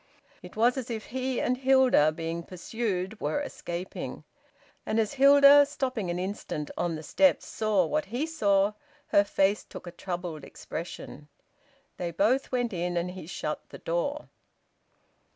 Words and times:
It 0.41 0.55
was 0.55 0.77
as 0.77 0.89
if 0.89 1.05
he 1.05 1.39
and 1.39 1.55
Hilda, 1.57 2.11
being 2.11 2.41
pursued, 2.41 3.21
were 3.21 3.39
escaping. 3.39 4.23
And 4.83 4.99
as 4.99 5.13
Hilda, 5.13 5.63
stopping 5.67 6.09
an 6.09 6.17
instant 6.17 6.71
on 6.75 6.95
the 6.95 7.03
step, 7.03 7.43
saw 7.43 7.85
what 7.85 8.05
he 8.05 8.25
saw, 8.25 8.73
her 9.09 9.23
face 9.23 9.63
took 9.63 9.85
a 9.85 9.91
troubled 9.91 10.43
expression. 10.43 11.27
They 11.97 12.09
both 12.09 12.51
went 12.51 12.73
in 12.73 12.97
and 12.97 13.11
he 13.11 13.27
shut 13.27 13.69
the 13.69 13.77
door. 13.77 14.29